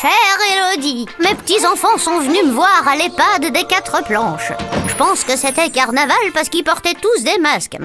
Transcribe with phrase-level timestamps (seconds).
[0.00, 0.12] Chère
[0.76, 4.52] Élodie, mes petits-enfants sont venus me voir à l'EHPAD des quatre planches.
[4.86, 7.76] Je pense que c'était carnaval parce qu'ils portaient tous des masques.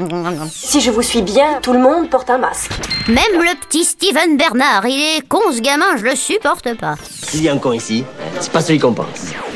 [0.51, 2.71] Si je vous suis bien, tout le monde porte un masque.
[3.07, 6.93] Même le petit Steven Bernard, il est con ce gamin, je le supporte pas.
[7.23, 8.05] S'il y a un con ici,
[8.39, 9.07] c'est pas celui qu'on pense.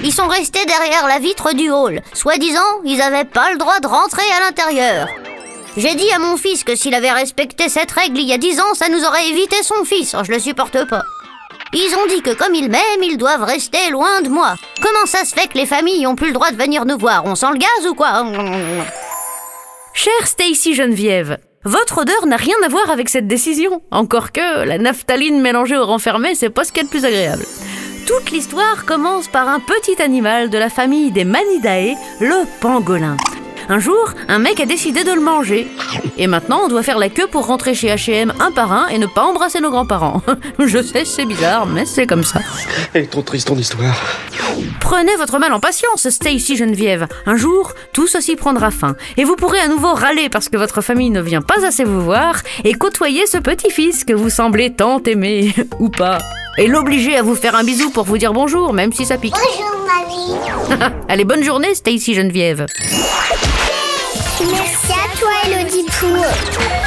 [0.04, 2.02] Ils sont restés derrière la vitre du hall.
[2.14, 5.10] Soi-disant, ils avaient pas le droit de rentrer à l'intérieur.
[5.78, 8.60] J'ai dit à mon fils que s'il avait respecté cette règle il y a dix
[8.60, 10.16] ans, ça nous aurait évité son fils.
[10.24, 11.04] Je le supporte pas.
[11.80, 14.56] Ils ont dit que comme ils m'aiment, ils doivent rester loin de moi.
[14.82, 17.22] Comment ça se fait que les familles ont plus le droit de venir nous voir
[17.26, 18.26] On sent le gaz ou quoi
[19.94, 23.84] Chère Stacy Geneviève, votre odeur n'a rien à voir avec cette décision.
[23.92, 27.06] Encore que la naphtaline mélangée au renfermé, c'est pas ce qu'il y a de plus
[27.06, 27.46] agréable.
[28.08, 33.18] Toute l'histoire commence par un petit animal de la famille des Manidae, le pangolin.
[33.70, 35.68] Un jour, un mec a décidé de le manger.
[36.20, 38.98] Et maintenant, on doit faire la queue pour rentrer chez H&M un par un et
[38.98, 40.22] ne pas embrasser nos grands-parents.
[40.60, 42.40] Je sais, c'est bizarre, mais c'est comme ça.
[42.94, 43.96] Elle est trop triste ton histoire.
[44.80, 47.08] Prenez votre mal en patience, Stacy Geneviève.
[47.26, 48.96] Un jour, tout ceci prendra fin.
[49.18, 52.02] Et vous pourrez à nouveau râler parce que votre famille ne vient pas assez vous
[52.02, 56.18] voir et côtoyer ce petit-fils que vous semblez tant aimer, ou pas.
[56.58, 59.36] Et l'obliger à vous faire un bisou pour vous dire bonjour, même si ça pique.
[59.36, 60.94] Bonjour mamie.
[61.08, 62.66] Allez, bonne journée, Stacy Geneviève.
[64.52, 64.97] Merci
[66.40, 66.87] Thank you.